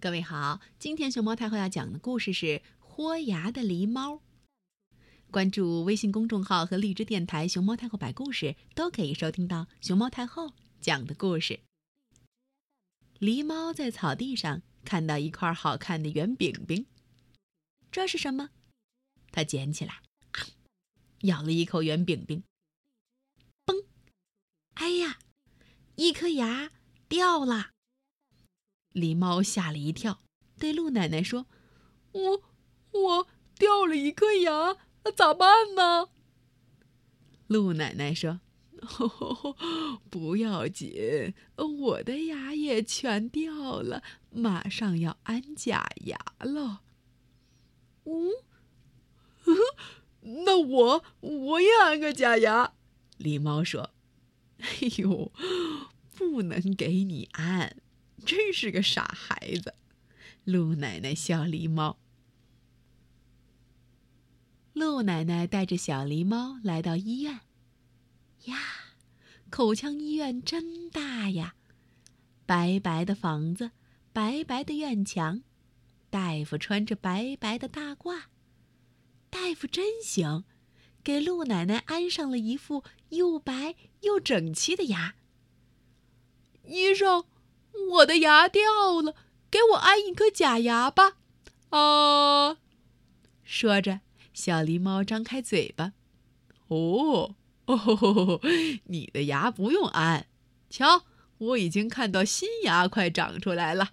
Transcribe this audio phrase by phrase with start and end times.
[0.00, 2.46] 各位好，今天熊猫太后要讲的故事是
[2.78, 4.14] 《豁牙的狸猫》。
[5.30, 11.60] 关注微信公众号和荔枝电台“熊猫太后摆故事”，都可以收听到熊猫太后讲的故事。
[13.18, 16.86] 狸猫在草地上看到一块好看的圆饼饼，
[17.92, 18.48] 这是什么？
[19.30, 20.00] 它捡起来，
[21.24, 22.42] 咬了一口圆饼饼，
[23.66, 23.84] 嘣！
[24.76, 25.18] 哎呀，
[25.96, 26.70] 一颗牙
[27.06, 27.72] 掉了。
[28.92, 30.20] 狸猫吓了一跳，
[30.58, 31.46] 对鹿奶奶说
[32.12, 32.42] ：“我
[32.92, 36.08] 我掉了一颗牙，那咋办呢？”
[37.46, 38.40] 鹿奶奶说
[40.10, 46.82] ：“不要紧，我的牙也全掉了，马上要安假牙了。
[48.06, 48.30] ”“嗯，
[50.44, 52.74] 那我我也安个假牙。”
[53.18, 53.90] 狸猫说
[54.58, 54.68] ：“哎
[54.98, 55.30] 呦，
[56.16, 57.76] 不能给你安。”
[58.24, 59.74] 真是个傻孩子，
[60.44, 61.98] 鹿奶奶笑狸猫。
[64.72, 67.40] 鹿奶奶带着小狸猫来到医院。
[68.44, 68.58] 呀，
[69.50, 71.54] 口腔医院真大呀！
[72.46, 73.72] 白白的房子，
[74.12, 75.42] 白白的院墙，
[76.08, 78.22] 大夫穿着白白的大褂。
[79.28, 80.44] 大夫真行，
[81.02, 85.14] 给鹿奶奶安上了一副又白又整齐的牙。
[86.64, 87.24] 医生。
[87.90, 88.62] 我的牙掉
[89.02, 89.14] 了，
[89.50, 91.16] 给我安一颗假牙吧！
[91.70, 92.56] 啊，
[93.44, 94.00] 说着，
[94.32, 95.92] 小狸猫张开嘴巴。
[96.68, 97.34] 哦，
[97.66, 98.40] 哦，
[98.86, 100.26] 你的牙不用安，
[100.68, 101.04] 瞧，
[101.38, 103.92] 我已经看到新牙快长出来了。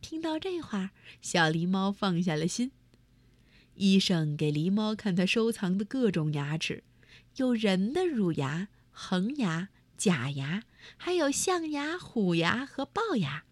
[0.00, 0.90] 听到这话，
[1.22, 2.72] 小狸猫放下了心。
[3.76, 6.84] 医生给狸猫看他收藏的各种牙齿，
[7.36, 9.70] 有人的乳牙、恒牙。
[9.96, 10.64] 假牙，
[10.96, 13.44] 还有象牙、虎牙和龅牙。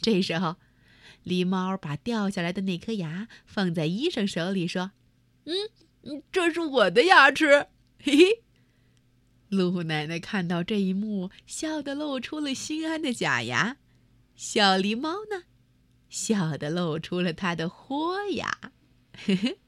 [0.00, 0.56] 这时候，
[1.24, 4.92] 狸猫把掉下来的那颗牙放在医生手里，说
[5.44, 7.68] ：“嗯，这是我的牙齿。
[8.02, 8.42] ”嘿嘿。
[9.48, 13.76] 鹿奶奶看到这一幕，笑得露出了心安的假牙。
[14.34, 15.44] 小狸猫呢，
[16.08, 18.72] 笑得露出了它的豁牙。
[19.16, 19.58] 嘿嘿。